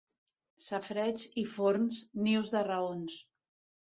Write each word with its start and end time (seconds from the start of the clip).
Safareigs 0.67 1.27
i 1.43 1.45
forns, 1.51 1.99
nius 2.29 2.51
de 2.57 2.67
raons. 2.73 3.19